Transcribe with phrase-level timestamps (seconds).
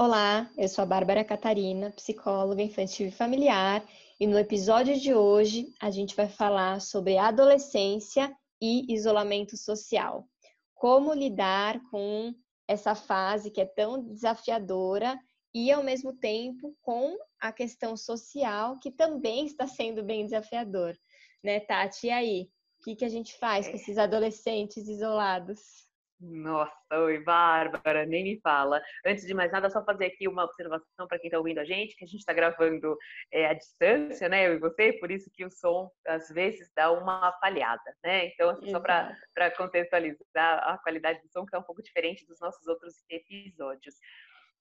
[0.00, 3.84] Olá, eu sou a Bárbara Catarina, psicóloga infantil e familiar,
[4.20, 8.32] e no episódio de hoje a gente vai falar sobre adolescência
[8.62, 10.24] e isolamento social
[10.72, 12.32] como lidar com
[12.68, 15.18] essa fase que é tão desafiadora
[15.52, 20.96] e, ao mesmo tempo, com a questão social que também está sendo bem desafiador.
[21.42, 22.06] Né, Tati?
[22.06, 22.48] E aí?
[22.78, 25.87] O que, que a gente faz com esses adolescentes isolados?
[26.20, 28.82] Nossa, oi, Bárbara, nem me fala.
[29.06, 31.94] Antes de mais nada, só fazer aqui uma observação para quem está ouvindo a gente,
[31.94, 32.96] que a gente está gravando
[33.30, 36.90] é, à distância, né, eu e você, por isso que o som, às vezes, dá
[36.90, 38.26] uma falhada, né?
[38.26, 39.14] Então, assim, só para
[39.56, 43.94] contextualizar a qualidade do som, que é um pouco diferente dos nossos outros episódios.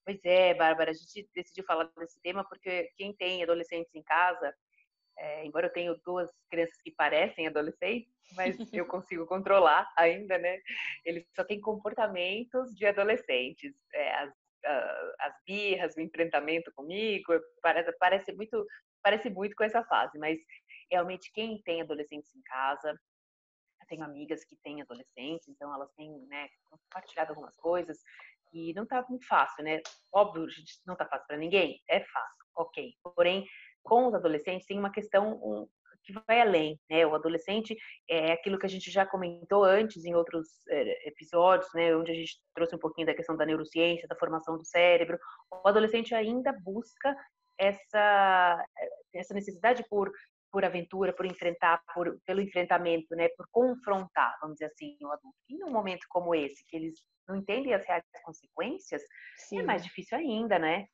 [0.06, 4.54] Pois é, Bárbara, a gente decidiu falar desse tema porque quem tem adolescentes em casa
[5.18, 10.60] é, embora eu tenha duas crianças que parecem adolescentes, mas eu consigo controlar ainda, né?
[11.04, 13.74] Eles só têm comportamentos de adolescentes.
[13.94, 14.34] É, as,
[15.20, 18.66] as birras, o enfrentamento comigo, parece, parece, muito,
[19.02, 20.40] parece muito com essa fase, mas
[20.92, 26.12] realmente quem tem adolescentes em casa, eu tenho amigas que têm adolescentes, então elas têm
[26.28, 27.98] né, compartilhado algumas coisas
[28.54, 29.82] e não está muito fácil, né?
[30.12, 30.48] Óbvio,
[30.86, 32.94] não está fácil para ninguém, é fácil, ok.
[33.16, 33.46] Porém,
[33.88, 35.68] com os adolescentes tem uma questão um,
[36.04, 37.06] que vai além, né?
[37.06, 37.76] O adolescente
[38.10, 41.96] é aquilo que a gente já comentou antes em outros é, episódios, né?
[41.96, 45.18] Onde a gente trouxe um pouquinho da questão da neurociência, da formação do cérebro.
[45.52, 47.16] O adolescente ainda busca
[47.60, 48.66] essa
[49.14, 50.12] essa necessidade por
[50.50, 55.36] por aventura, por enfrentar, por, pelo enfrentamento, né, por confrontar, vamos dizer assim, o adulto.
[55.50, 56.96] E num momento como esse, que eles
[57.28, 59.02] não entendem as reais consequências,
[59.36, 59.60] Sim.
[59.60, 60.86] é mais difícil ainda, né?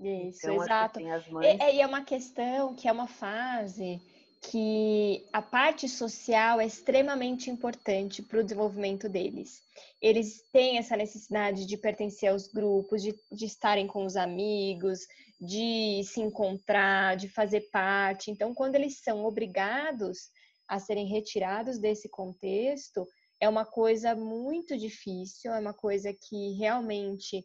[0.00, 1.06] Isso, então, exato.
[1.06, 1.46] Assim, mães...
[1.46, 4.00] é, é, é uma questão que é uma fase
[4.42, 9.62] que a parte social é extremamente importante para o desenvolvimento deles.
[10.00, 15.00] Eles têm essa necessidade de pertencer aos grupos, de, de estarem com os amigos,
[15.38, 18.30] de se encontrar, de fazer parte.
[18.30, 20.30] Então, quando eles são obrigados
[20.66, 23.06] a serem retirados desse contexto,
[23.38, 27.44] é uma coisa muito difícil, é uma coisa que realmente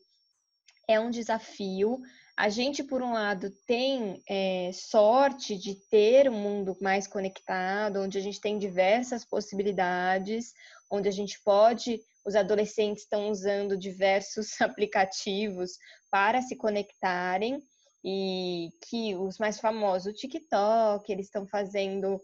[0.87, 1.99] é um desafio.
[2.37, 8.17] A gente, por um lado, tem é, sorte de ter um mundo mais conectado, onde
[8.17, 10.53] a gente tem diversas possibilidades,
[10.91, 15.77] onde a gente pode, os adolescentes estão usando diversos aplicativos
[16.11, 17.61] para se conectarem,
[18.07, 22.21] e que os mais famosos, o TikTok, eles estão fazendo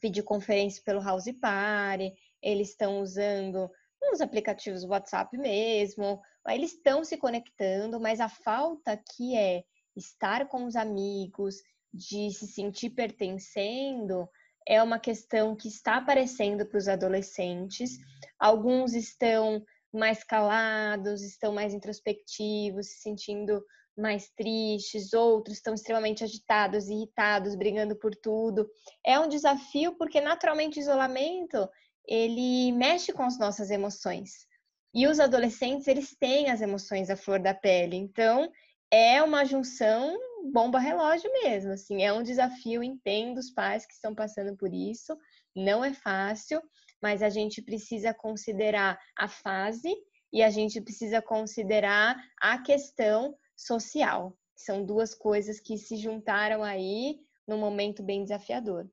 [0.00, 2.10] videoconferência pelo House Party,
[2.42, 3.70] eles estão usando
[4.12, 9.64] os aplicativos WhatsApp mesmo, eles estão se conectando, mas a falta que é
[9.96, 11.56] estar com os amigos,
[11.92, 14.28] de se sentir pertencendo,
[14.66, 17.98] é uma questão que está aparecendo para os adolescentes.
[18.38, 23.64] Alguns estão mais calados, estão mais introspectivos, se sentindo
[23.96, 28.68] mais tristes, outros estão extremamente agitados, irritados, brigando por tudo.
[29.06, 31.68] É um desafio porque naturalmente o isolamento
[32.06, 34.46] ele mexe com as nossas emoções.
[34.94, 37.96] E os adolescentes, eles têm as emoções à flor da pele.
[37.96, 38.50] Então,
[38.90, 40.16] é uma junção
[40.52, 45.16] bomba relógio mesmo, assim, é um desafio, entendo os pais que estão passando por isso,
[45.56, 46.62] não é fácil,
[47.02, 49.92] mas a gente precisa considerar a fase
[50.32, 54.36] e a gente precisa considerar a questão social.
[54.54, 57.18] São duas coisas que se juntaram aí
[57.48, 58.88] num momento bem desafiador.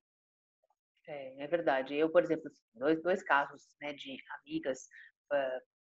[1.08, 1.96] É, é verdade.
[1.96, 4.88] Eu, por exemplo, dois, dois casos né, de amigas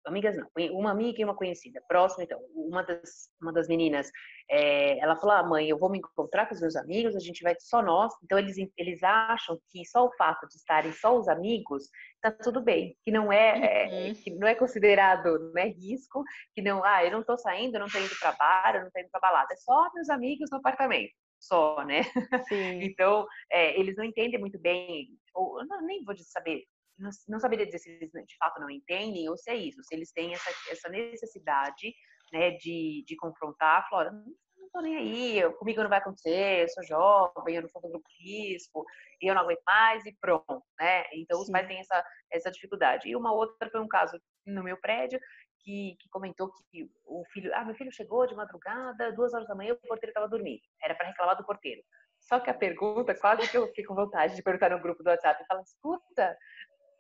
[0.06, 4.10] amigas não, uma amiga e uma conhecida, próxima então, uma das, uma das meninas,
[4.50, 7.44] é, ela falou, ah, mãe, eu vou me encontrar com os meus amigos, a gente
[7.44, 11.28] vai só nós, então eles, eles acham que só o fato de estarem só os
[11.28, 11.90] amigos,
[12.22, 14.14] tá tudo bem, que não é, é uhum.
[14.14, 16.24] que não é considerado né, risco,
[16.54, 18.92] que não, ah, eu não tô saindo, eu não tô indo para bar, eu não
[18.92, 21.14] tô indo pra balada, é só meus amigos no apartamento
[21.44, 22.02] só, né?
[22.82, 26.64] então, é, eles não entendem muito bem, ou não, nem vou saber
[26.98, 29.96] não, não saberia dizer se eles de fato não entendem ou se é isso, se
[29.96, 31.94] eles têm essa, essa necessidade
[32.32, 36.70] né, de, de confrontar, Flora, não tô nem aí, eu, comigo não vai acontecer, eu
[36.70, 38.84] sou jovem, eu não sou do grupo risco,
[39.22, 41.04] eu não aguento mais, e pronto, né?
[41.14, 41.44] Então, Sim.
[41.44, 43.08] os pais têm essa, essa dificuldade.
[43.08, 45.20] E uma outra foi um caso no meu prédio,
[45.60, 49.56] que, que, comentou que o filho, ah, meu filho chegou de madrugada, duas horas da
[49.56, 50.62] manhã, o porteiro estava dormindo.
[50.84, 51.82] Era para reclamar do porteiro.
[52.20, 55.10] Só que a pergunta, quase que eu fiquei com vontade de perguntar no grupo do
[55.10, 56.38] WhatsApp, e falar, escuta,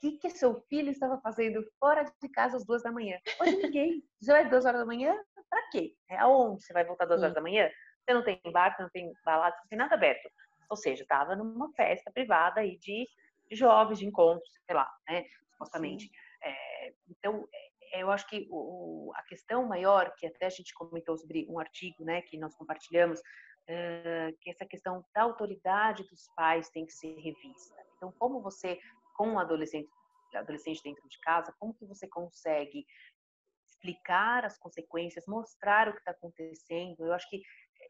[0.04, 3.18] que, que seu filho estava fazendo fora de casa às duas da manhã?
[3.40, 4.04] Hoje ninguém.
[4.22, 5.18] Já é duas horas da manhã?
[5.50, 5.96] Para quê?
[6.10, 7.26] É aonde você vai voltar duas Sim.
[7.26, 7.70] horas da manhã?
[8.04, 10.30] Você não tem bar, você não tem balada, você não tem nada aberto.
[10.70, 13.08] Ou seja, estava numa festa privada aí de,
[13.50, 15.24] de jovens, de encontros, sei lá, né?
[15.52, 16.10] Supostamente.
[16.44, 17.48] É, então,
[17.94, 21.60] é, eu acho que o, a questão maior, que até a gente comentou sobre um
[21.60, 23.22] artigo, né, que nós compartilhamos,
[24.42, 27.82] que essa questão da autoridade dos pais tem que ser revista.
[27.96, 28.78] Então, como você,
[29.14, 29.90] com um adolescente,
[30.36, 32.86] adolescente dentro de casa, como que você consegue
[33.68, 37.06] explicar as consequências, mostrar o que está acontecendo?
[37.06, 37.42] Eu acho que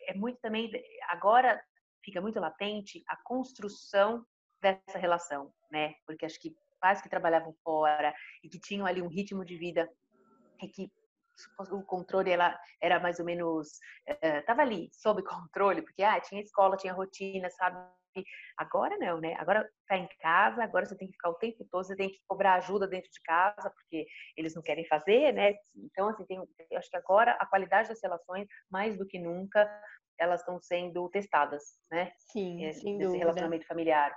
[0.08, 0.72] é muito também,
[1.10, 1.62] agora
[2.04, 4.25] fica muito latente a construção
[4.62, 5.94] dessa relação, né?
[6.06, 9.90] Porque acho que pais que trabalhavam fora e que tinham ali um ritmo de vida
[10.62, 10.92] e que
[11.71, 13.80] o controle ela era mais ou menos
[14.21, 17.77] estava uh, ali sob controle porque ah tinha escola tinha rotina sabe?
[18.57, 19.35] Agora não né?
[19.39, 22.19] Agora tá em casa agora você tem que ficar o tempo todo você tem que
[22.27, 24.06] cobrar ajuda dentro de casa porque
[24.38, 25.53] eles não querem fazer né?
[25.75, 29.68] Então assim tem eu acho que agora a qualidade das relações mais do que nunca
[30.19, 32.12] elas estão sendo testadas né?
[32.18, 33.18] Sim é, sem dúvida.
[33.18, 34.15] relacionamento familiar.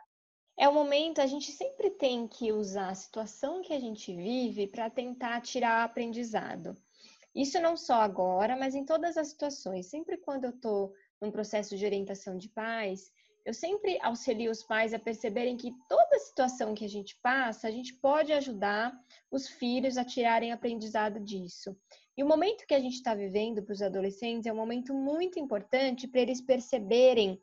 [0.58, 4.66] É o momento, a gente sempre tem que usar a situação que a gente vive
[4.66, 6.74] para tentar tirar aprendizado.
[7.36, 9.90] Isso não só agora, mas em todas as situações.
[9.90, 13.12] Sempre quando eu estou num processo de orientação de pais,
[13.44, 17.70] eu sempre auxilio os pais a perceberem que toda situação que a gente passa, a
[17.70, 18.98] gente pode ajudar
[19.30, 21.76] os filhos a tirarem aprendizado disso.
[22.16, 25.38] E o momento que a gente está vivendo para os adolescentes é um momento muito
[25.38, 27.38] importante para eles perceberem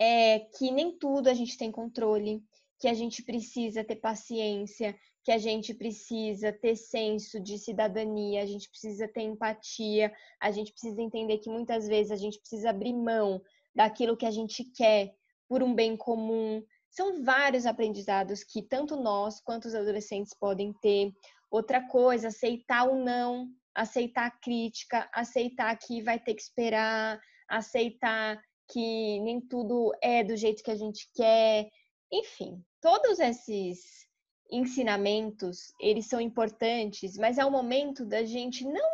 [0.00, 2.40] é, que nem tudo a gente tem controle,
[2.78, 4.96] que a gente precisa ter paciência,
[5.28, 10.10] que a gente precisa ter senso de cidadania, a gente precisa ter empatia,
[10.40, 13.38] a gente precisa entender que muitas vezes a gente precisa abrir mão
[13.74, 15.14] daquilo que a gente quer
[15.46, 16.64] por um bem comum.
[16.88, 21.12] São vários aprendizados que tanto nós quanto os adolescentes podem ter.
[21.50, 28.40] Outra coisa, aceitar o não, aceitar a crítica, aceitar que vai ter que esperar, aceitar
[28.66, 31.68] que nem tudo é do jeito que a gente quer.
[32.10, 34.07] Enfim, todos esses
[34.50, 38.90] ensinamentos, eles são importantes, mas é o momento da gente não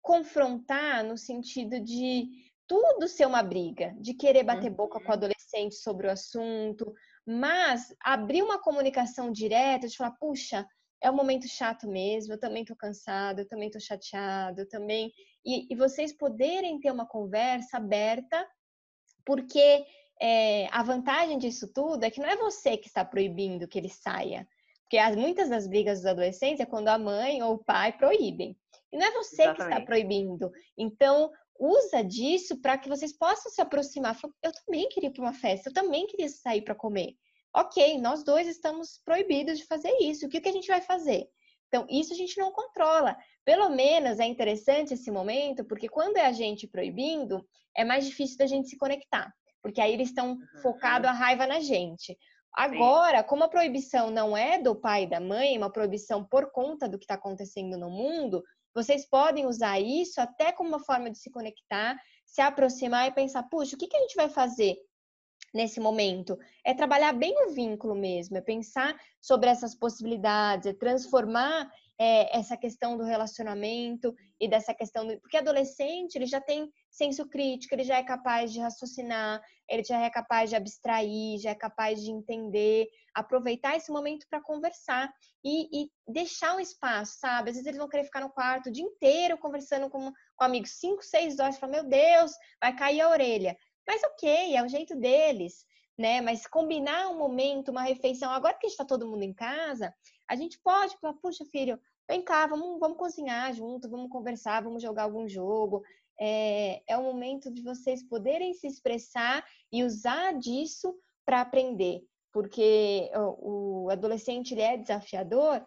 [0.00, 2.28] confrontar no sentido de
[2.66, 4.76] tudo ser uma briga, de querer bater uhum.
[4.76, 5.12] boca com o uhum.
[5.12, 6.92] adolescente sobre o assunto,
[7.26, 10.66] mas abrir uma comunicação direta, de falar, puxa,
[11.02, 15.12] é um momento chato mesmo, eu também tô cansado, eu também tô chateado, eu também.
[15.44, 18.46] E, e vocês poderem ter uma conversa aberta,
[19.24, 19.84] porque
[20.20, 23.90] é, a vantagem disso tudo é que não é você que está proibindo que ele
[23.90, 24.48] saia.
[24.86, 28.56] Porque as, muitas das brigas dos adolescentes é quando a mãe ou o pai proíbem.
[28.92, 29.56] E não é você Exatamente.
[29.56, 30.52] que está proibindo.
[30.78, 34.16] Então, usa disso para que vocês possam se aproximar.
[34.42, 37.14] Eu também queria ir para uma festa, eu também queria sair para comer.
[37.54, 40.26] Ok, nós dois estamos proibidos de fazer isso.
[40.26, 41.26] O que, que a gente vai fazer?
[41.66, 43.16] Então, isso a gente não controla.
[43.44, 47.44] Pelo menos é interessante esse momento, porque quando é a gente proibindo,
[47.76, 49.32] é mais difícil da gente se conectar.
[49.62, 50.62] Porque aí eles estão uhum.
[50.62, 52.16] focados a raiva na gente.
[52.56, 56.50] Agora, como a proibição não é do pai e da mãe, é uma proibição por
[56.50, 58.42] conta do que está acontecendo no mundo,
[58.74, 63.42] vocês podem usar isso até como uma forma de se conectar, se aproximar e pensar,
[63.44, 64.74] puxa, o que, que a gente vai fazer
[65.52, 66.38] nesse momento?
[66.64, 72.56] É trabalhar bem o vínculo mesmo, é pensar sobre essas possibilidades, é transformar é, essa
[72.56, 75.18] questão do relacionamento e dessa questão do...
[75.20, 80.00] porque adolescente ele já tem senso crítico, ele já é capaz de raciocinar, ele já
[80.00, 85.12] é capaz de abstrair, já é capaz de entender, aproveitar esse momento para conversar
[85.44, 87.50] e, e, deixar um espaço, sabe?
[87.50, 90.72] Às vezes eles vão querer ficar no quarto o dia inteiro conversando com, com amigos,
[90.72, 93.56] cinco, seis horas, falar, meu Deus, vai cair a orelha.
[93.86, 95.64] Mas ok, é o jeito deles,
[95.98, 96.20] né?
[96.20, 99.94] Mas combinar um momento, uma refeição, agora que está todo mundo em casa,
[100.28, 104.82] a gente pode falar, puxa, filho, vem cá, vamos, vamos cozinhar junto, vamos conversar, vamos
[104.82, 105.82] jogar algum jogo.
[106.18, 113.10] É, é o momento de vocês poderem se expressar e usar disso para aprender, porque
[113.14, 115.66] o, o adolescente ele é desafiador,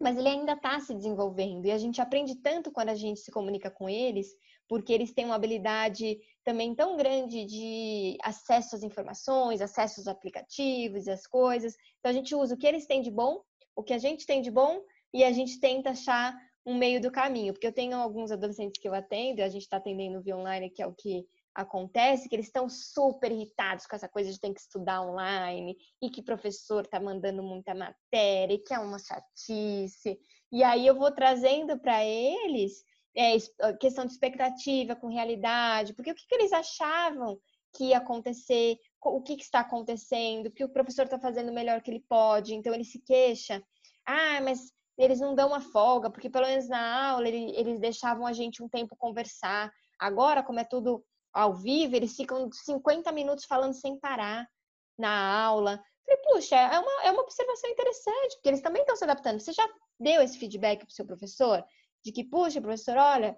[0.00, 3.30] mas ele ainda está se desenvolvendo e a gente aprende tanto quando a gente se
[3.30, 4.28] comunica com eles,
[4.68, 11.06] porque eles têm uma habilidade também tão grande de acesso às informações, acesso aos aplicativos
[11.06, 11.74] e as coisas.
[11.98, 13.42] Então a gente usa o que eles têm de bom
[13.74, 14.82] o que a gente tem de bom
[15.12, 16.36] e a gente tenta achar
[16.66, 19.76] um meio do caminho, porque eu tenho alguns adolescentes que eu atendo, a gente está
[19.76, 24.08] atendendo via online, que é o que acontece, que eles estão super irritados com essa
[24.08, 28.72] coisa de ter que estudar online, e que professor está mandando muita matéria, e que
[28.72, 30.18] é uma chatice.
[30.50, 32.82] E aí eu vou trazendo para eles
[33.16, 33.36] é,
[33.80, 37.38] questão de expectativa com realidade, porque o que, que eles achavam
[37.72, 41.82] que ia acontecer, o que, que está acontecendo, que o professor está fazendo o melhor
[41.82, 43.62] que ele pode, então ele se queixa.
[44.06, 48.32] Ah, mas eles não dão uma folga, porque pelo menos na aula eles deixavam a
[48.32, 49.72] gente um tempo conversar.
[49.98, 54.48] Agora, como é tudo ao vivo, eles ficam 50 minutos falando sem parar
[54.96, 55.82] na aula.
[56.06, 59.40] Falei, puxa, é uma, é uma observação interessante, porque eles também estão se adaptando.
[59.40, 59.68] Você já
[59.98, 61.64] deu esse feedback para o seu professor?
[62.04, 63.36] De que, puxa, professor, olha,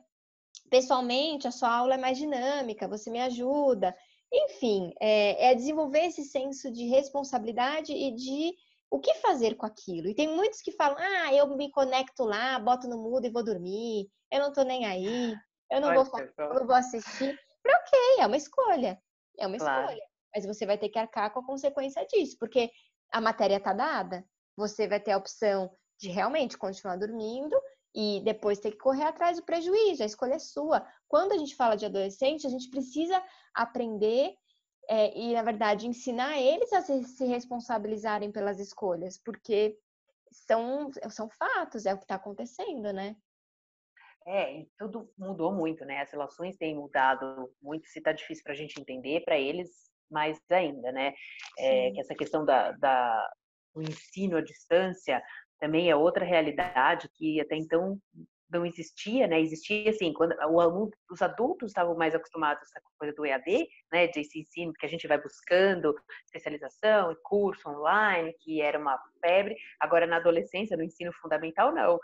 [0.69, 3.95] pessoalmente a sua aula é mais dinâmica, você me ajuda.
[4.33, 8.53] Enfim, é, é desenvolver esse senso de responsabilidade e de
[8.91, 10.09] o que fazer com aquilo.
[10.09, 13.45] E tem muitos que falam: ah, eu me conecto lá, boto no mudo e vou
[13.45, 15.35] dormir, eu não tô nem aí,
[15.71, 17.39] eu não, vou, eu não vou assistir.
[17.67, 19.01] ok, é uma escolha.
[19.39, 19.83] É uma claro.
[19.83, 20.03] escolha.
[20.35, 22.71] Mas você vai ter que arcar com a consequência disso, porque
[23.13, 24.25] a matéria tá dada,
[24.57, 27.57] você vai ter a opção de realmente continuar dormindo
[27.97, 30.87] e depois ter que correr atrás do prejuízo, a escolha é sua.
[31.09, 33.23] Quando a gente fala de adolescente, a gente precisa
[33.55, 34.35] aprender
[34.87, 39.79] é, e, na verdade, ensinar eles a se, se, responsabilizarem pelas escolhas, porque
[40.31, 43.17] são, são fatos, é o que está acontecendo, né?
[44.27, 46.03] É, e tudo mudou muito, né?
[46.03, 47.89] As relações têm mudado muito.
[47.89, 49.71] Se está difícil para a gente entender, para eles
[50.11, 51.15] mais ainda, né?
[51.59, 53.33] É, que essa questão da, da,
[53.75, 55.23] do ensino à distância
[55.59, 57.99] também é outra realidade que até então
[58.51, 59.41] não existia, né?
[59.41, 63.69] Existia assim, quando o aluno, os adultos estavam mais acostumados com essa coisa do EAD,
[63.93, 64.07] né?
[64.07, 65.95] De ensino que a gente vai buscando
[66.25, 69.57] especialização e curso online, que era uma febre.
[69.81, 71.99] Agora na adolescência, no ensino fundamental, não.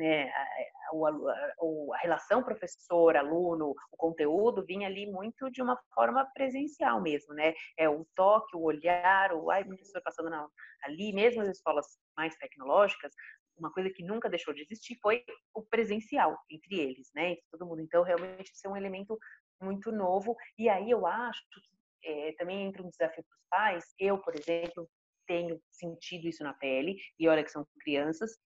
[0.00, 7.52] Né, a, relação professor-aluno, o conteúdo vinha ali muito de uma forma presencial mesmo, né?
[7.78, 10.48] É o toque, o olhar, o ai, professor passando na,
[10.84, 13.12] ali, mesmo as escolas mais tecnológicas,
[13.58, 15.22] uma coisa que nunca deixou de existir foi
[15.54, 17.32] o presencial entre eles, né?
[17.32, 17.82] Entre todo mundo.
[17.82, 19.18] Então, realmente, isso é um elemento
[19.60, 20.34] muito novo.
[20.58, 23.84] E aí eu acho que é, também entra um desafio para os pais.
[23.98, 24.88] Eu, por exemplo,
[25.26, 28.36] tenho sentido isso na pele, e olha que são crianças,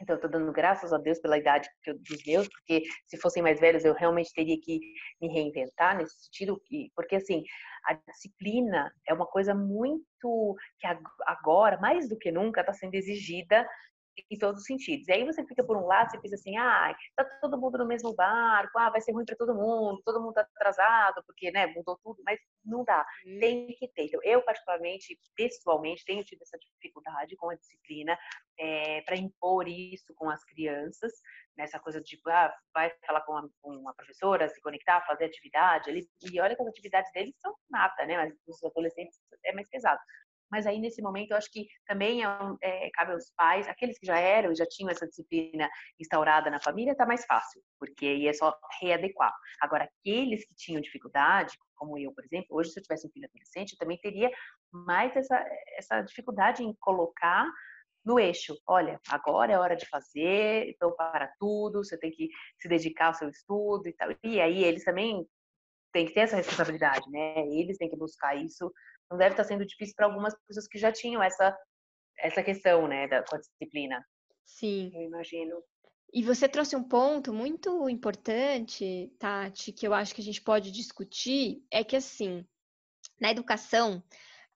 [0.00, 3.58] então, eu estou dando graças a Deus pela idade dos meus, porque se fossem mais
[3.58, 4.78] velhos, eu realmente teria que
[5.20, 6.60] me reinventar nesse sentido,
[6.94, 7.42] porque assim,
[7.86, 10.86] a disciplina é uma coisa muito que
[11.26, 13.66] agora, mais do que nunca, está sendo exigida
[14.30, 15.06] em todos os sentidos.
[15.08, 17.86] E aí você fica por um lado, você pensa assim, ah, tá todo mundo no
[17.86, 21.66] mesmo barco, ah, vai ser ruim para todo mundo, todo mundo tá atrasado, porque, né,
[21.66, 23.04] mudou tudo, mas não dá.
[23.26, 23.38] Hum.
[23.40, 24.04] Tem que ter.
[24.04, 28.18] Então, eu, particularmente, pessoalmente, tenho tido essa dificuldade com a disciplina
[28.58, 31.12] é, eh, para impor isso com as crianças,
[31.56, 35.24] nessa coisa de, tipo, ah, vai falar com uma, com uma, professora, se conectar, fazer
[35.24, 39.52] atividade, ali, e olha que as atividades deles são nada, né, mas os adolescentes é
[39.52, 40.00] mais pesado.
[40.50, 42.28] Mas aí, nesse momento, eu acho que também é,
[42.62, 46.60] é, cabe aos pais, aqueles que já eram e já tinham essa disciplina instaurada na
[46.60, 49.34] família, está mais fácil, porque aí é só readequar.
[49.60, 53.26] Agora, aqueles que tinham dificuldade, como eu, por exemplo, hoje, se eu tivesse um filho
[53.26, 54.30] adolescente, eu também teria
[54.70, 55.44] mais essa,
[55.76, 57.46] essa dificuldade em colocar
[58.04, 58.56] no eixo.
[58.66, 63.14] Olha, agora é hora de fazer, então para tudo, você tem que se dedicar ao
[63.14, 64.08] seu estudo e tal.
[64.22, 65.26] E aí eles também
[65.92, 67.38] têm que ter essa responsabilidade, né?
[67.48, 68.72] Eles têm que buscar isso
[69.10, 71.56] não deve estar sendo difícil para algumas pessoas que já tinham essa
[72.18, 74.02] essa questão, né, da com a disciplina.
[74.44, 74.90] Sim.
[74.94, 75.62] Eu imagino.
[76.12, 80.70] E você trouxe um ponto muito importante, Tati, que eu acho que a gente pode
[80.70, 82.46] discutir, é que assim,
[83.20, 84.02] na educação,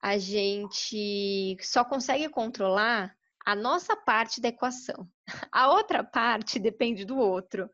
[0.00, 3.14] a gente só consegue controlar
[3.44, 5.08] a nossa parte da equação.
[5.52, 7.70] A outra parte depende do outro.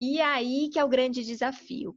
[0.00, 1.96] E aí que é o grande desafio.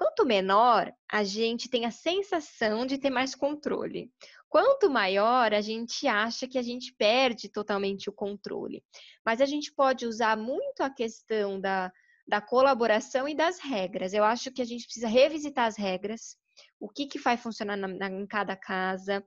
[0.00, 4.10] Quanto menor, a gente tem a sensação de ter mais controle.
[4.48, 8.82] Quanto maior, a gente acha que a gente perde totalmente o controle.
[9.22, 11.92] Mas a gente pode usar muito a questão da,
[12.26, 14.14] da colaboração e das regras.
[14.14, 16.34] Eu acho que a gente precisa revisitar as regras,
[16.80, 19.22] o que, que vai funcionar na, na, em cada casa,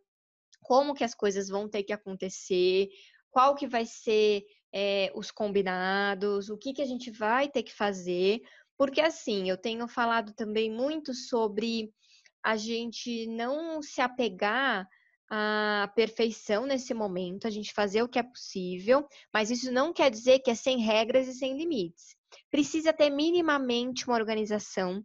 [0.59, 2.89] como que as coisas vão ter que acontecer,
[3.29, 7.71] qual que vai ser é, os combinados, o que, que a gente vai ter que
[7.71, 8.41] fazer,
[8.77, 11.93] porque assim, eu tenho falado também muito sobre
[12.43, 14.87] a gente não se apegar
[15.29, 20.11] à perfeição nesse momento, a gente fazer o que é possível, mas isso não quer
[20.11, 22.15] dizer que é sem regras e sem limites.
[22.51, 25.03] Precisa ter minimamente uma organização,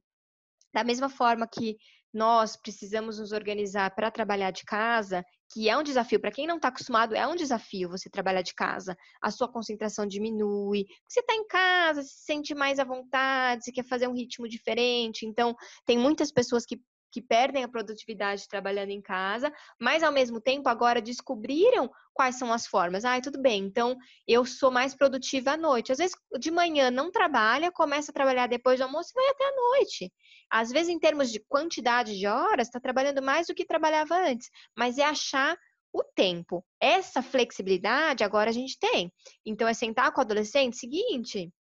[0.72, 1.76] da mesma forma que
[2.12, 6.20] nós precisamos nos organizar para trabalhar de casa, que é um desafio.
[6.20, 8.96] Para quem não está acostumado, é um desafio você trabalhar de casa.
[9.20, 10.86] A sua concentração diminui.
[11.08, 15.26] Você está em casa, se sente mais à vontade, você quer fazer um ritmo diferente.
[15.26, 20.40] Então, tem muitas pessoas que que perdem a produtividade trabalhando em casa, mas ao mesmo
[20.40, 23.04] tempo agora descobriram quais são as formas.
[23.04, 23.96] Ah, tudo bem, então
[24.26, 25.92] eu sou mais produtiva à noite.
[25.92, 29.44] Às vezes de manhã não trabalha, começa a trabalhar depois do almoço e vai até
[29.44, 30.12] a noite.
[30.50, 34.48] Às vezes, em termos de quantidade de horas, está trabalhando mais do que trabalhava antes,
[34.76, 35.56] mas é achar
[35.92, 36.64] o tempo.
[36.80, 39.12] Essa flexibilidade agora a gente tem.
[39.44, 41.52] Então, é sentar com o adolescente, seguinte,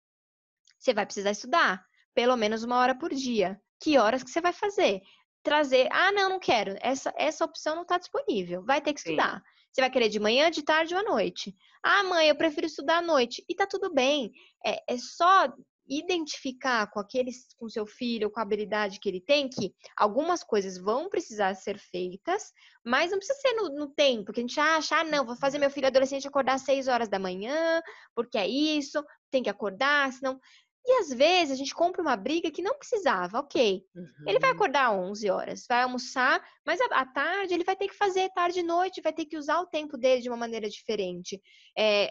[0.79, 3.61] você vai precisar estudar pelo menos uma hora por dia.
[3.79, 5.01] Que horas que você vai fazer?
[5.43, 9.37] Trazer, ah, não, não quero, essa, essa opção não está disponível, vai ter que estudar.
[9.37, 9.57] Sim.
[9.71, 11.55] Você vai querer de manhã, de tarde ou à noite.
[11.83, 13.45] Ah, mãe, eu prefiro estudar à noite.
[13.47, 14.31] E tá tudo bem.
[14.65, 15.53] É, é só
[15.87, 20.77] identificar com aqueles, com seu filho, com a habilidade que ele tem, que algumas coisas
[20.77, 22.51] vão precisar ser feitas,
[22.83, 25.57] mas não precisa ser no, no tempo, que a gente acha, ah, não, vou fazer
[25.57, 27.81] meu filho adolescente acordar às 6 horas da manhã,
[28.13, 30.39] porque é isso, tem que acordar, senão.
[30.87, 33.83] E às vezes a gente compra uma briga que não precisava, ok.
[33.93, 34.07] Uhum.
[34.25, 34.55] Ele vai uhum.
[34.55, 38.63] acordar 11 horas, vai almoçar, mas à tarde ele vai ter que fazer tarde e
[38.63, 41.41] noite, vai ter que usar o tempo dele de uma maneira diferente.
[41.77, 42.09] É,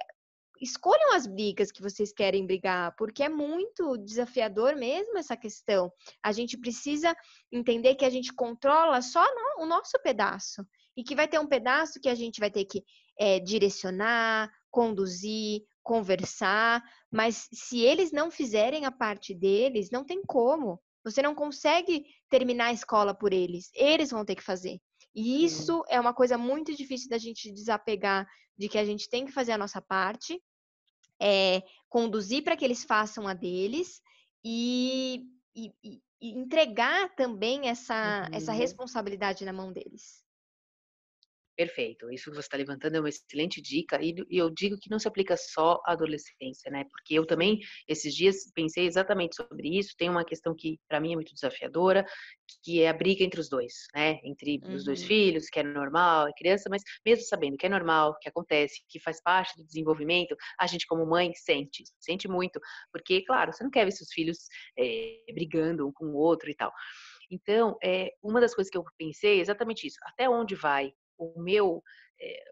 [0.60, 5.90] escolham as brigas que vocês querem brigar, porque é muito desafiador mesmo essa questão.
[6.22, 7.16] A gente precisa
[7.50, 11.46] entender que a gente controla só no, o nosso pedaço e que vai ter um
[11.46, 12.84] pedaço que a gente vai ter que
[13.18, 20.82] é, direcionar, conduzir, conversar, mas se eles não fizerem a parte deles, não tem como.
[21.04, 23.70] Você não consegue terminar a escola por eles.
[23.72, 24.80] Eles vão ter que fazer.
[25.14, 28.26] E isso é uma coisa muito difícil da gente desapegar
[28.58, 30.42] de que a gente tem que fazer a nossa parte,
[31.22, 34.00] é, conduzir para que eles façam a deles
[34.44, 35.22] e,
[35.54, 35.72] e,
[36.20, 38.36] e entregar também essa, uhum.
[38.36, 40.25] essa responsabilidade na mão deles.
[41.56, 42.10] Perfeito.
[42.12, 45.08] Isso que você está levantando é uma excelente dica e, eu digo que não se
[45.08, 46.84] aplica só à adolescência, né?
[46.90, 49.94] Porque eu também esses dias pensei exatamente sobre isso.
[49.96, 52.04] Tem uma questão que para mim é muito desafiadora,
[52.62, 54.20] que é a briga entre os dois, né?
[54.22, 54.74] Entre uhum.
[54.74, 55.06] os dois uhum.
[55.06, 59.00] filhos, que é normal, é criança, mas mesmo sabendo que é normal, que acontece, que
[59.00, 62.60] faz parte do desenvolvimento, a gente como mãe sente, sente muito,
[62.92, 64.40] porque claro, você não quer ver seus filhos
[64.78, 66.70] é, brigando um com o outro e tal.
[67.30, 69.96] Então, é, uma das coisas que eu pensei é exatamente isso.
[70.04, 71.82] Até onde vai o meu
[72.20, 72.42] é,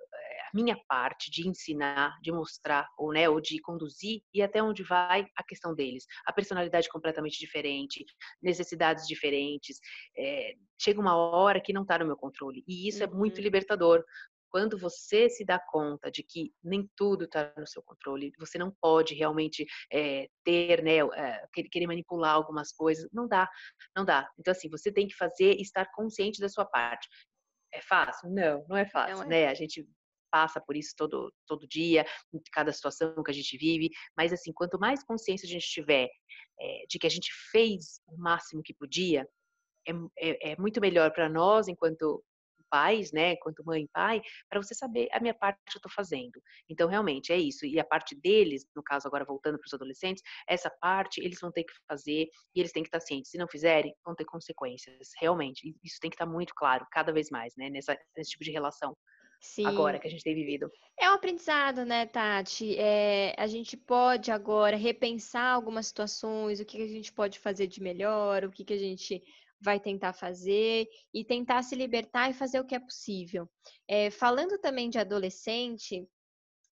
[0.44, 4.83] a minha parte de ensinar, de mostrar, ou, né, ou de conduzir, e até onde
[4.83, 6.05] vai a questão deles.
[6.27, 8.05] A personalidade completamente diferente,
[8.42, 9.79] necessidades diferentes.
[10.16, 12.62] É, chega uma hora que não está no meu controle.
[12.68, 13.11] E isso uhum.
[13.11, 13.42] é muito uhum.
[13.42, 14.05] libertador.
[14.50, 18.72] Quando você se dá conta de que nem tudo está no seu controle, você não
[18.81, 23.48] pode realmente é, ter, né, é, querer manipular algumas coisas, não dá,
[23.96, 24.31] não dá.
[24.38, 27.09] Então, assim, você tem que fazer, estar consciente da sua parte.
[27.74, 28.30] É fácil?
[28.30, 29.26] Não, não é fácil, não é.
[29.26, 29.46] né?
[29.48, 29.87] A gente
[30.30, 34.52] passa por isso todo, todo dia, em cada situação que a gente vive, mas assim,
[34.52, 36.08] quanto mais consciência a gente tiver
[36.60, 39.26] é, de que a gente fez o máximo que podia,
[39.87, 42.24] é, é, é muito melhor para nós, enquanto
[42.74, 45.92] pais, né, quanto mãe e pai, para você saber a minha parte que eu estou
[45.92, 46.42] fazendo.
[46.68, 47.64] Então, realmente, é isso.
[47.64, 51.52] E a parte deles, no caso, agora voltando para os adolescentes, essa parte eles vão
[51.52, 53.30] ter que fazer e eles têm que estar cientes.
[53.30, 55.10] Se não fizerem, vão ter consequências.
[55.20, 58.50] Realmente, isso tem que estar muito claro, cada vez mais, né, nessa, nesse tipo de
[58.50, 58.96] relação.
[59.40, 59.66] Sim.
[59.66, 60.70] agora que a gente tem vivido.
[60.98, 62.78] É um aprendizado, né, Tati?
[62.78, 67.66] É, a gente pode agora repensar algumas situações, o que, que a gente pode fazer
[67.66, 69.22] de melhor, o que, que a gente
[69.64, 73.48] vai tentar fazer e tentar se libertar e fazer o que é possível.
[73.88, 76.07] É, falando também de adolescente,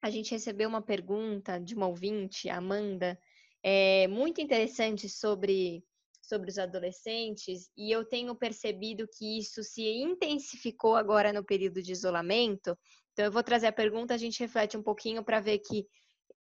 [0.02, 3.18] a gente recebeu uma pergunta de uma ouvinte, Amanda,
[3.62, 5.82] é, muito interessante sobre,
[6.20, 11.92] sobre os adolescentes, e eu tenho percebido que isso se intensificou agora no período de
[11.92, 12.76] isolamento.
[13.12, 15.86] Então, eu vou trazer a pergunta, a gente reflete um pouquinho para ver que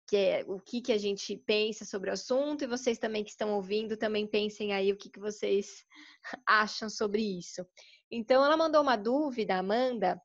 [0.07, 3.29] que é o que, que a gente pensa sobre o assunto, e vocês também que
[3.29, 5.85] estão ouvindo também pensem aí o que, que vocês
[6.45, 7.65] acham sobre isso.
[8.11, 10.21] Então, ela mandou uma dúvida, Amanda,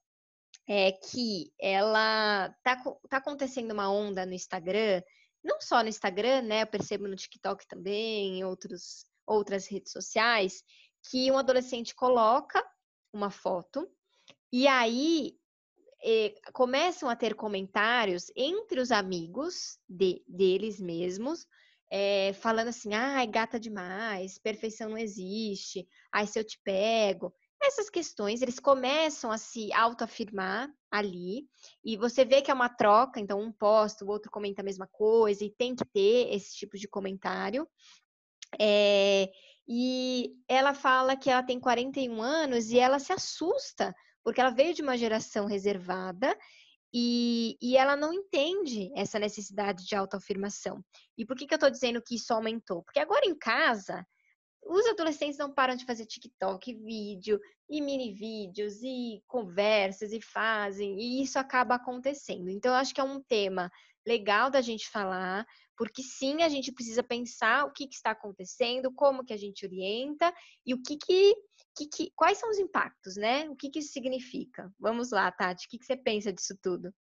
[0.68, 2.76] é que ela tá,
[3.08, 5.02] tá acontecendo uma onda no Instagram,
[5.42, 6.62] não só no Instagram, né?
[6.62, 10.62] Eu percebo no TikTok também, em outros, outras redes sociais,
[11.10, 12.62] que um adolescente coloca
[13.12, 13.88] uma foto
[14.52, 15.37] e aí
[16.02, 21.46] eh, começam a ter comentários entre os amigos de, deles mesmos,
[21.90, 27.32] eh, falando assim: ai, gata demais, perfeição não existe, ai, se eu te pego.
[27.60, 31.48] Essas questões, eles começam a se autoafirmar ali,
[31.84, 34.86] e você vê que é uma troca, então um posta, o outro comenta a mesma
[34.86, 37.68] coisa, e tem que ter esse tipo de comentário.
[38.60, 39.28] É,
[39.68, 44.74] e ela fala que ela tem 41 anos e ela se assusta porque ela veio
[44.74, 46.36] de uma geração reservada
[46.92, 50.82] e, e ela não entende essa necessidade de autoafirmação.
[51.16, 52.82] E por que, que eu estou dizendo que isso aumentou?
[52.82, 54.06] Porque agora em casa,
[54.64, 60.98] os adolescentes não param de fazer TikTok, vídeo, e mini vídeos, e conversas, e fazem,
[60.98, 62.48] e isso acaba acontecendo.
[62.48, 63.70] Então, eu acho que é um tema
[64.06, 68.92] legal da gente falar, porque sim, a gente precisa pensar o que, que está acontecendo,
[68.92, 70.32] como que a gente orienta
[70.64, 71.34] e o que que,
[71.78, 73.48] que, que quais são os impactos, né?
[73.48, 74.72] O que que isso significa?
[74.78, 76.92] Vamos lá, Tati, o que, que você pensa disso tudo?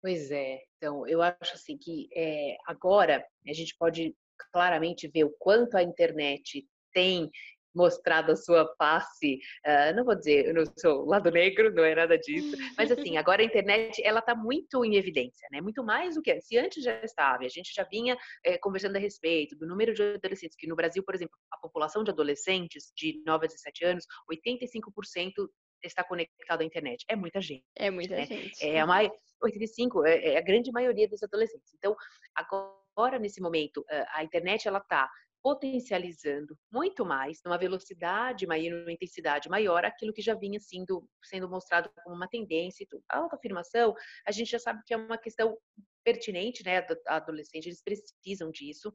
[0.00, 4.14] Pois é, então eu acho assim que é, agora a gente pode
[4.52, 7.30] claramente ver o quanto a internet tem
[7.74, 12.16] mostrado a sua face, uh, não vou dizer no seu lado negro, não é nada
[12.18, 15.60] disso, mas assim, agora a internet, ela está muito em evidência, né?
[15.60, 19.00] Muito mais do que se antes já estava, a gente já vinha é, conversando a
[19.00, 23.22] respeito do número de adolescentes, que no Brasil, por exemplo, a população de adolescentes de
[23.26, 25.48] 9 a 17 anos, 85%
[25.82, 27.04] está conectado à internet.
[27.08, 27.64] É muita gente.
[27.76, 28.26] É muita né?
[28.26, 28.64] gente.
[28.64, 29.10] É a mais
[29.42, 31.74] 85 é, é a grande maioria dos adolescentes.
[31.74, 31.94] Então,
[32.34, 35.10] agora nesse momento, a internet ela está
[35.44, 41.46] potencializando muito mais, numa velocidade maior, numa intensidade maior, aquilo que já vinha sendo, sendo
[41.50, 43.04] mostrado como uma tendência e tudo.
[43.10, 43.94] A autoafirmação,
[44.26, 45.54] a gente já sabe que é uma questão
[46.02, 46.78] pertinente, né?
[47.06, 48.90] A adolescente, eles precisam disso.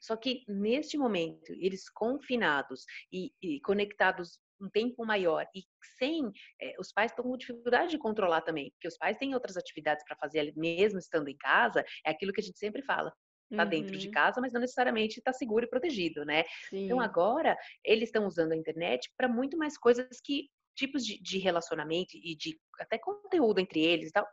[0.00, 5.64] Só que neste momento, eles confinados e, e conectados um tempo maior e
[5.98, 9.56] sem é, os pais estão com dificuldade de controlar também, porque os pais têm outras
[9.56, 13.12] atividades para fazer mesmo estando em casa, é aquilo que a gente sempre fala
[13.52, 13.70] está uhum.
[13.70, 14.12] dentro de uhum.
[14.12, 16.40] casa, mas não necessariamente está seguro e protegido, né?
[16.40, 16.84] Então, Sim.
[16.84, 21.38] Então agora eles estão usando a internet para muito mais coisas que tipos de, de,
[21.38, 24.26] relacionamento e de até conteúdo entre eles e tal.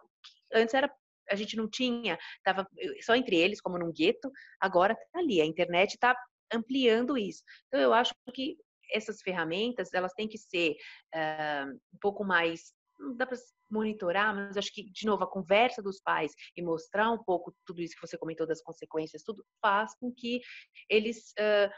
[0.54, 0.92] Antes era
[1.30, 2.68] a gente não tinha, estava
[3.02, 6.16] só entre eles, como num gueto, agora tá ali, a internet está
[6.52, 7.44] ampliando isso.
[7.68, 8.58] Então eu acho que
[8.92, 10.72] essas ferramentas elas têm que ser
[11.14, 13.38] uh, um pouco mais não dá para
[13.70, 17.82] monitorar, mas acho que, de novo, a conversa dos pais e mostrar um pouco tudo
[17.82, 20.42] isso que você comentou das consequências, tudo faz com que
[20.90, 21.72] eles uh,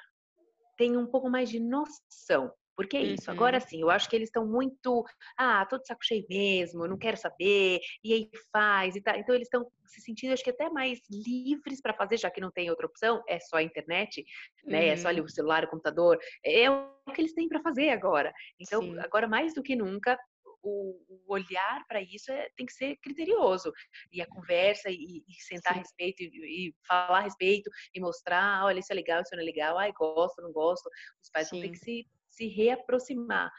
[0.77, 2.51] tenham um pouco mais de noção.
[2.75, 3.30] Porque é isso.
[3.30, 3.36] Uhum.
[3.36, 5.04] Agora sim, eu acho que eles estão muito.
[5.38, 9.15] Ah, tô de saco cheio mesmo, não quero saber, e aí faz e tal.
[9.17, 12.49] Então eles estão se sentindo, acho que até mais livres para fazer, já que não
[12.49, 14.23] tem outra opção, é só a internet,
[14.65, 14.86] né?
[14.86, 14.91] Uhum.
[14.93, 15.25] É só ali uhum.
[15.25, 16.17] o celular, o computador.
[16.43, 18.34] É o que eles têm para fazer agora.
[18.60, 18.97] Então, sim.
[18.99, 20.17] agora mais do que nunca,
[20.63, 23.71] o, o olhar para isso é, tem que ser criterioso.
[24.12, 25.80] E a conversa e, e sentar Sim.
[25.80, 29.41] a respeito e, e, falar a respeito e mostrar, olha, isso é legal, isso não
[29.41, 30.89] é legal, ai, gosto, não gosto.
[31.21, 31.56] Os pais Sim.
[31.56, 33.52] vão ter que se, se reaproximar.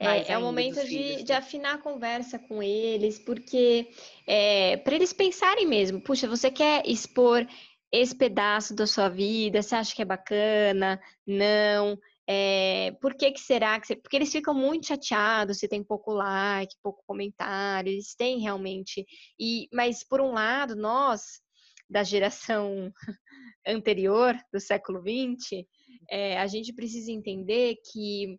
[0.00, 1.38] É, é o momento de, filhos, de, né?
[1.38, 3.90] afinar a conversa com eles, porque
[4.26, 7.44] é, para eles pensarem mesmo, puxa, você quer expor
[7.90, 11.00] esse pedaço da sua vida, você acha que é bacana?
[11.26, 11.98] Não.
[12.30, 13.96] É, por que, que será que.
[13.96, 19.06] Porque eles ficam muito chateados se tem pouco like, pouco comentário, eles têm realmente.
[19.40, 21.40] E, mas, por um lado, nós,
[21.88, 22.92] da geração
[23.66, 25.64] anterior, do século XX,
[26.10, 28.38] é, a gente precisa entender que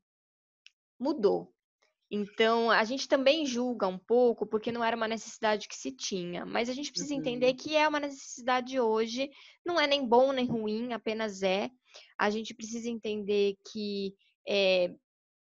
[1.00, 1.52] mudou.
[2.12, 6.44] Então, a gente também julga um pouco porque não era uma necessidade que se tinha,
[6.44, 7.20] mas a gente precisa uhum.
[7.20, 9.30] entender que é uma necessidade hoje,
[9.64, 11.70] não é nem bom nem ruim, apenas é.
[12.18, 14.16] A gente precisa entender que
[14.48, 14.92] é,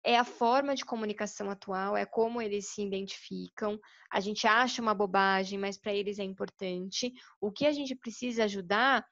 [0.04, 3.80] é a forma de comunicação atual, é como eles se identificam.
[4.12, 7.12] A gente acha uma bobagem, mas para eles é importante.
[7.40, 9.06] O que a gente precisa ajudar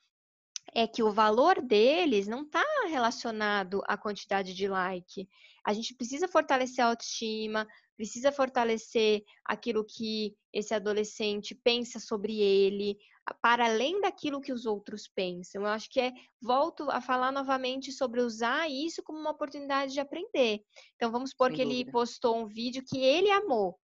[0.76, 5.26] é que o valor deles não está relacionado à quantidade de like.
[5.64, 12.98] A gente precisa fortalecer a autoestima, precisa fortalecer aquilo que esse adolescente pensa sobre ele,
[13.40, 15.62] para além daquilo que os outros pensam.
[15.62, 16.12] Eu acho que é,
[16.42, 20.60] volto a falar novamente sobre usar isso como uma oportunidade de aprender.
[20.96, 21.80] Então, vamos supor Sem que dúvida.
[21.80, 23.78] ele postou um vídeo que ele amou.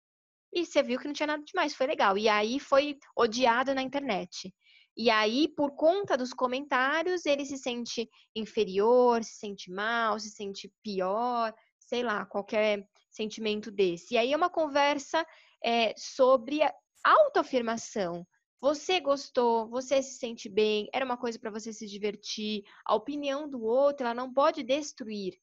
[0.54, 2.18] E você viu que não tinha nada demais, foi legal.
[2.18, 4.54] E aí foi odiado na internet.
[4.96, 10.72] E aí, por conta dos comentários, ele se sente inferior, se sente mal, se sente
[10.84, 14.14] pior, sei lá, qualquer sentimento desse.
[14.14, 15.26] E aí é uma conversa
[15.64, 16.60] é, sobre
[17.04, 18.26] autoafirmação.
[18.60, 22.64] Você gostou, você se sente bem, era uma coisa para você se divertir.
[22.86, 25.34] A opinião do outro, ela não pode destruir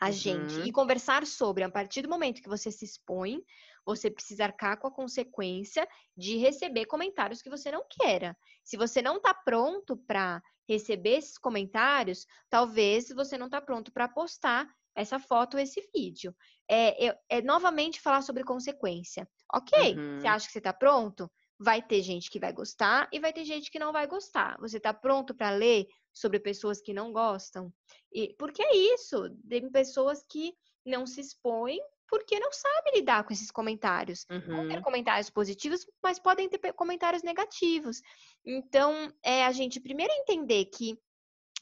[0.00, 0.12] a uhum.
[0.12, 0.60] gente.
[0.62, 3.40] E conversar sobre, a partir do momento que você se expõe,
[3.84, 8.36] você precisa arcar com a consequência de receber comentários que você não queira.
[8.62, 14.08] Se você não está pronto para receber esses comentários, talvez você não está pronto para
[14.08, 16.34] postar essa foto ou esse vídeo.
[16.68, 19.28] É, é, é, novamente falar sobre consequência.
[19.52, 20.20] Ok, uhum.
[20.20, 21.30] você acha que você está pronto?
[21.58, 24.56] Vai ter gente que vai gostar e vai ter gente que não vai gostar.
[24.60, 27.72] Você está pronto para ler sobre pessoas que não gostam?
[28.12, 30.54] E, porque é isso, tem pessoas que
[30.86, 34.26] não se expõem porque não sabe lidar com esses comentários.
[34.30, 34.56] Uhum.
[34.56, 38.00] Vão ter comentários positivos, mas podem ter comentários negativos.
[38.44, 40.98] Então, é a gente primeiro entender que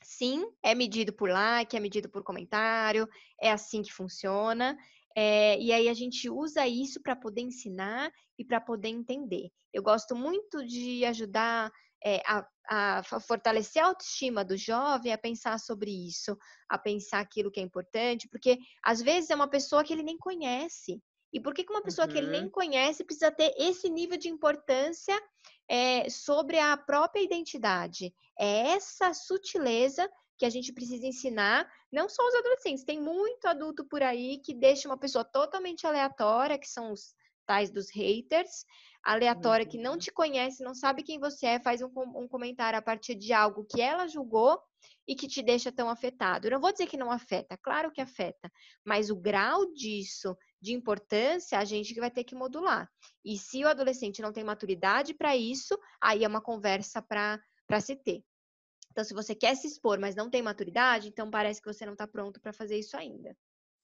[0.03, 3.09] sim, é medido por like, é medido por comentário,
[3.41, 4.77] é assim que funciona.
[5.15, 9.51] É, e aí a gente usa isso para poder ensinar e para poder entender.
[9.73, 11.71] Eu gosto muito de ajudar
[12.05, 16.37] é, a, a, fortalecer a autoestima do jovem a pensar sobre isso,
[16.69, 20.19] a pensar aquilo que é importante, porque às vezes é uma pessoa que ele nem
[20.19, 21.01] conhece.
[21.33, 22.13] E por que, uma pessoa uhum.
[22.13, 22.51] que ele nem uhum.
[22.51, 25.19] conhece precisa ter esse nível de importância
[25.69, 28.15] é, sobre a própria identidade?
[28.39, 33.85] É essa sutileza que a gente precisa ensinar, não só os adolescentes, tem muito adulto
[33.85, 37.15] por aí que deixa uma pessoa totalmente aleatória, que são os
[37.47, 38.65] tais dos haters,
[39.03, 39.99] aleatória, que não uhum.
[39.99, 43.65] te conhece, não sabe quem você é, faz um, um, comentário a partir de algo
[43.65, 44.61] que ela julgou
[45.07, 46.47] e que te deixa tão afetado.
[46.47, 48.51] Eu não vou dizer que não afeta, claro que afeta,
[48.85, 52.89] mas o grau disso, de importância, a gente que vai ter que modular.
[53.25, 57.97] E se o adolescente não tem maturidade para isso, aí é uma conversa para se
[57.97, 58.23] ter.
[58.93, 61.95] Então, se você quer se expor, mas não tem maturidade, então parece que você não
[61.95, 63.35] está pronto para fazer isso ainda.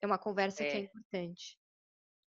[0.02, 0.70] É uma conversa é.
[0.70, 1.58] que é importante.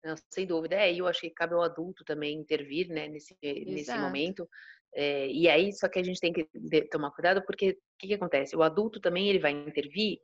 [0.08, 0.76] Não, sem dúvida.
[0.76, 4.48] É, eu acho que cabe ao adulto também intervir, né, nesse, nesse momento.
[4.96, 6.48] É, e aí, só que a gente tem que
[6.90, 8.56] tomar cuidado, porque o que, que acontece?
[8.56, 10.20] O adulto também ele vai intervir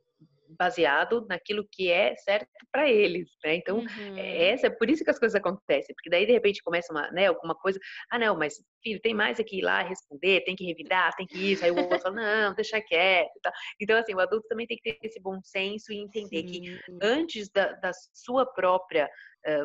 [0.58, 3.56] baseado naquilo que é certo para eles, né?
[3.56, 4.18] Então, uhum.
[4.18, 7.28] essa é por isso que as coisas acontecem, porque daí de repente começa uma, né,
[7.28, 11.16] alguma coisa, ah, não, mas filho, tem mais aqui ir lá responder, tem que revidar,
[11.16, 13.32] tem que isso, aí o outro fala, não, deixa quieto.
[13.80, 16.46] Então, assim, o adulto também tem que ter esse bom senso e entender Sim.
[16.46, 19.10] que antes da, da sua própria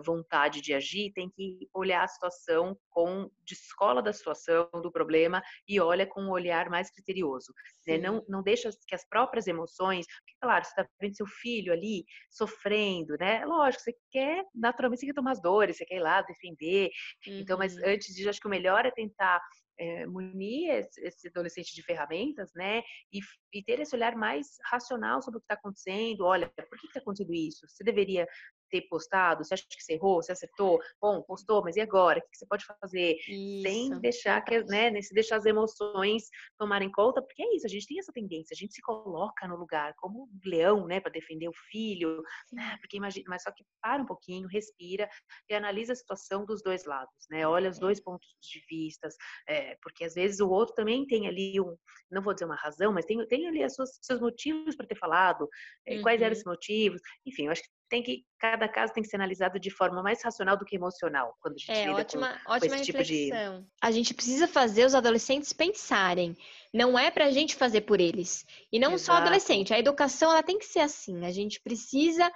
[0.04, 5.80] vontade de agir, tem que olhar a situação com descola da situação, do problema e
[5.80, 7.52] olha com um olhar mais criterioso.
[7.86, 7.98] Né?
[7.98, 12.04] Não, não deixa que as próprias emoções, porque, claro, você está vendo seu filho ali
[12.30, 13.44] sofrendo, né?
[13.44, 16.90] Lógico, você quer, naturalmente, você quer tomar as dores, você quer ir lá defender.
[17.26, 17.38] Uhum.
[17.38, 17.82] Então, mas uhum.
[17.86, 19.07] antes disso, acho que o melhor é tentar
[19.78, 22.82] é, munir esse adolescente de ferramentas, né?
[23.12, 23.20] E,
[23.52, 26.24] e, ter esse olhar mais racional sobre o que está acontecendo.
[26.24, 27.66] Olha, por que está acontecendo isso?
[27.68, 28.26] Você deveria
[28.70, 29.44] ter postado?
[29.44, 30.22] Você acha que você errou?
[30.22, 30.78] Você acertou?
[31.00, 32.18] Bom, postou, mas e agora?
[32.18, 33.16] O que você pode fazer?
[33.28, 33.62] Isso.
[33.62, 36.24] Sem deixar que, né, nesse deixar as emoções
[36.58, 39.56] tomarem conta, porque é isso, a gente tem essa tendência, a gente se coloca no
[39.56, 43.64] lugar como um leão, né, para defender o filho, né, porque imagina, mas só que
[43.82, 45.08] para um pouquinho, respira
[45.48, 47.46] e analisa a situação dos dois lados, né?
[47.46, 49.08] Olha os dois pontos de vista,
[49.48, 51.76] é, porque às vezes o outro também tem ali um,
[52.10, 55.48] não vou dizer uma razão, mas tem, tem ali os seus motivos para ter falado,
[55.86, 56.32] é, quais eram uhum.
[56.32, 59.70] esses motivos, enfim, eu acho que tem que cada caso tem que ser analisado de
[59.70, 62.82] forma mais racional do que emocional quando a gente é, lida ótima, com, ótima com
[62.82, 63.56] esse reflexão.
[63.56, 66.36] tipo de a gente precisa fazer os adolescentes pensarem.
[66.72, 68.44] Não é para a gente fazer por eles.
[68.72, 69.04] E não Exato.
[69.04, 71.24] só adolescente a educação ela tem que ser assim.
[71.24, 72.30] A gente precisa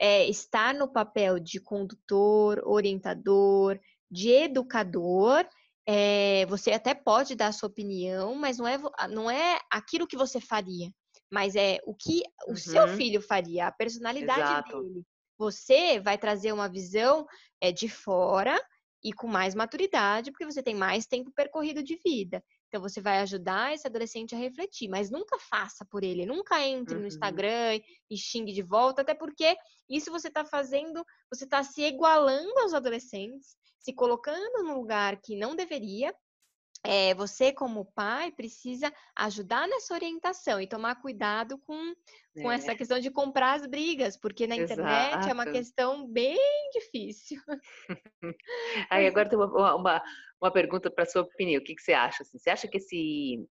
[0.00, 3.78] é, estar no papel de condutor orientador
[4.10, 5.46] de educador.
[5.86, 10.18] É, você até pode dar a sua opinião mas não é não é aquilo que
[10.18, 10.92] você faria
[11.30, 12.56] mas é o que o uhum.
[12.56, 14.82] seu filho faria, a personalidade Exato.
[14.82, 15.04] dele.
[15.38, 17.26] Você vai trazer uma visão
[17.60, 18.60] é, de fora
[19.02, 22.42] e com mais maturidade, porque você tem mais tempo percorrido de vida.
[22.68, 26.94] Então você vai ajudar esse adolescente a refletir, mas nunca faça por ele, nunca entre
[26.94, 27.02] uhum.
[27.02, 29.56] no Instagram e xingue de volta, até porque
[29.88, 35.36] isso você está fazendo, você está se igualando aos adolescentes, se colocando num lugar que
[35.36, 36.14] não deveria,
[36.84, 41.94] é, você, como pai, precisa ajudar nessa orientação e tomar cuidado com,
[42.34, 42.54] com é.
[42.54, 44.80] essa questão de comprar as brigas, porque na Exato.
[44.80, 46.38] internet é uma questão bem
[46.72, 47.40] difícil.
[48.90, 50.02] Aí agora tem uma, uma,
[50.40, 51.60] uma pergunta para sua opinião.
[51.60, 52.22] O que, que você acha?
[52.22, 52.38] Assim?
[52.38, 53.44] Você acha que esse,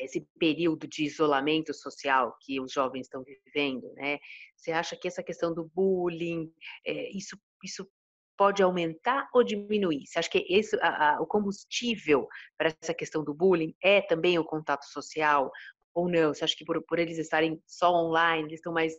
[0.00, 4.18] esse período de isolamento social que os jovens estão vivendo, né?
[4.56, 6.52] Você acha que essa questão do bullying,
[6.84, 7.88] é, isso, isso
[8.36, 10.06] pode aumentar ou diminuir?
[10.06, 14.38] Você acha que esse, a, a, o combustível para essa questão do bullying é também
[14.38, 15.50] o contato social?
[15.94, 16.34] Ou não?
[16.34, 18.92] Você acha que por, por eles estarem só online, eles estão mais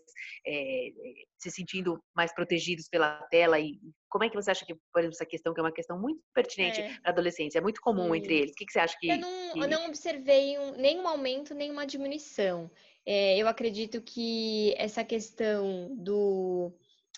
[0.46, 0.90] é,
[1.38, 3.60] se sentindo mais protegidos pela tela?
[3.60, 6.00] E como é que você acha que, por exemplo, essa questão, que é uma questão
[6.00, 7.00] muito pertinente é.
[7.00, 8.18] para adolescentes, é muito comum Sim.
[8.18, 8.52] entre eles?
[8.52, 9.10] O que, que você acha que.
[9.10, 9.60] Eu não, que...
[9.60, 12.72] eu não observei um, nenhum aumento, nenhuma diminuição.
[13.06, 16.74] É, eu acredito que essa questão do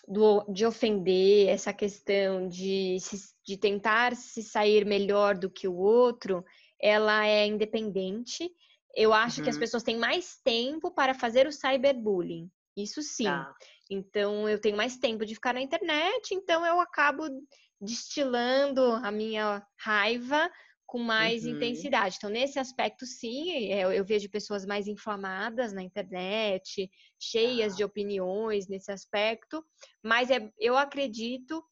[0.08, 2.98] do, de ofender, essa questão de,
[3.46, 6.44] de tentar se sair melhor do que o outro,
[6.80, 8.50] ela é independente.
[8.96, 9.44] Eu acho uhum.
[9.44, 9.62] que as uhum.
[9.62, 12.50] pessoas têm mais tempo para fazer o cyberbullying.
[12.76, 13.26] Isso sim.
[13.26, 13.54] Tá.
[13.90, 17.24] Então, eu tenho mais tempo de ficar na internet, então eu acabo
[17.82, 20.50] destilando a minha raiva
[20.90, 21.52] com mais uhum.
[21.52, 22.16] intensidade.
[22.18, 27.76] Então, nesse aspecto, sim, eu, eu, vejo pessoas mais inflamadas na internet, cheias ah.
[27.78, 29.64] de opiniões nesse aspecto,
[30.04, 31.64] mas é, eu acredito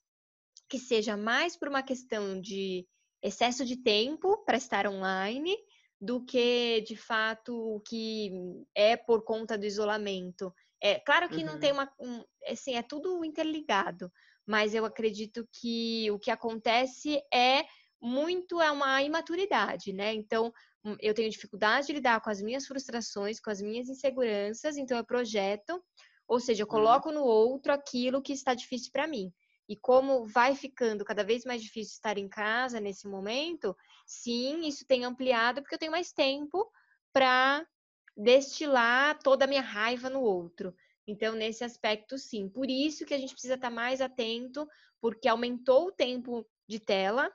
[0.69, 2.85] que seja mais por uma questão de
[3.23, 5.57] excesso de tempo para estar online
[5.99, 8.31] do que, de fato, o que
[8.75, 10.53] é por conta do isolamento.
[10.79, 11.45] É claro que uhum.
[11.45, 11.79] não tem uhum.
[11.79, 14.11] uma, um, assim, é tudo interligado,
[14.45, 17.65] mas eu acredito que o que acontece é
[18.01, 20.13] muito é uma imaturidade, né?
[20.13, 24.77] Então, hum, eu tenho dificuldade de lidar com as minhas frustrações, com as minhas inseguranças,
[24.77, 25.83] então eu projeto,
[26.27, 26.71] ou seja, eu uhum.
[26.71, 29.31] coloco no outro aquilo que está difícil para mim.
[29.69, 34.85] E como vai ficando cada vez mais difícil estar em casa nesse momento, sim, isso
[34.85, 36.71] tem ampliado porque eu tenho mais tempo
[37.11, 37.67] para
[38.15, 40.73] destilar toda a minha raiva no outro.
[41.05, 42.49] Então, nesse aspecto, sim.
[42.49, 44.67] Por isso que a gente precisa estar mais atento,
[45.01, 47.31] porque aumentou o tempo de tela,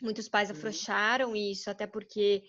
[0.00, 0.56] Muitos pais uhum.
[0.56, 2.42] afrouxaram isso, até porque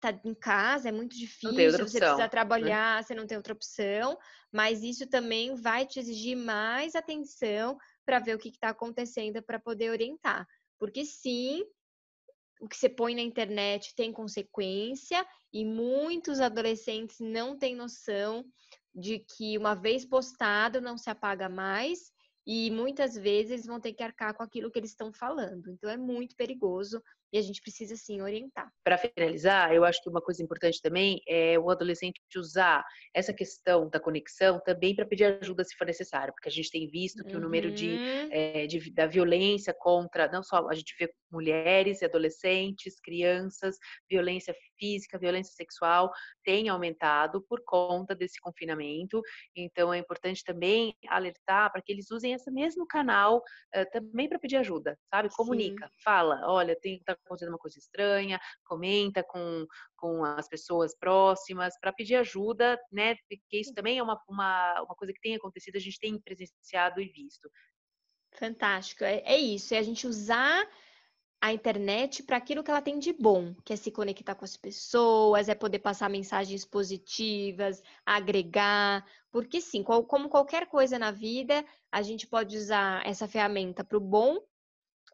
[0.00, 2.28] tá em casa, é muito difícil, você precisa né?
[2.28, 3.02] trabalhar, né?
[3.02, 4.16] você não tem outra opção,
[4.52, 9.58] mas isso também vai te exigir mais atenção para ver o que está acontecendo para
[9.58, 10.46] poder orientar.
[10.78, 11.64] Porque sim,
[12.60, 18.44] o que você põe na internet tem consequência e muitos adolescentes não têm noção
[18.94, 22.12] de que uma vez postado não se apaga mais
[22.50, 25.70] e muitas vezes vão ter que arcar com aquilo que eles estão falando.
[25.70, 27.02] Então é muito perigoso
[27.32, 28.70] e a gente precisa sim orientar.
[28.84, 33.88] Para finalizar, eu acho que uma coisa importante também é o adolescente usar essa questão
[33.88, 37.32] da conexão também para pedir ajuda se for necessário, porque a gente tem visto que
[37.32, 37.40] uhum.
[37.40, 37.96] o número de,
[38.30, 43.76] é, de, da violência contra, não só a gente vê mulheres e adolescentes, crianças,
[44.08, 46.10] violência física, violência sexual
[46.44, 49.20] tem aumentado por conta desse confinamento.
[49.54, 54.38] Então é importante também alertar para que eles usem esse mesmo canal uh, também para
[54.38, 55.28] pedir ajuda, sabe?
[55.34, 55.92] Comunica, Sim.
[56.02, 61.92] fala, olha, tem tá acontecendo uma coisa estranha, comenta com, com as pessoas próximas para
[61.92, 63.14] pedir ajuda, né?
[63.28, 67.00] Porque isso também é uma, uma, uma coisa que tem acontecido, a gente tem presenciado
[67.00, 67.50] e visto.
[68.32, 70.68] Fantástico, é, é isso, é a gente usar
[71.40, 74.56] a internet para aquilo que ela tem de bom, que é se conectar com as
[74.56, 82.02] pessoas, é poder passar mensagens positivas, agregar, porque sim, como qualquer coisa na vida, a
[82.02, 84.38] gente pode usar essa ferramenta para o bom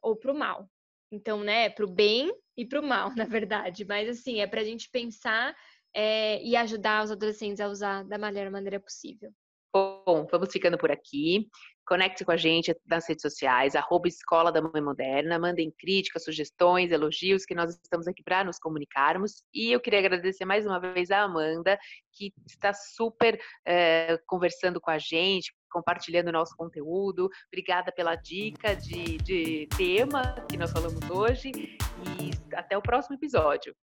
[0.03, 0.69] ou para o mal.
[1.15, 3.85] Então, né, para o bem e para o mal, na verdade.
[3.85, 5.55] Mas assim, é para a gente pensar
[5.95, 9.33] é, e ajudar os adolescentes a usar da melhor maneira possível.
[9.73, 11.49] Bom, vamos ficando por aqui.
[11.85, 15.39] Conecte com a gente nas redes sociais, arroba Escola da Mãe Moderna.
[15.39, 19.43] Mandem críticas, sugestões, elogios, que nós estamos aqui para nos comunicarmos.
[19.53, 21.79] E eu queria agradecer mais uma vez a Amanda,
[22.13, 27.29] que está super é, conversando com a gente, compartilhando o nosso conteúdo.
[27.49, 31.51] Obrigada pela dica de, de tema que nós falamos hoje.
[32.21, 33.75] E até o próximo episódio.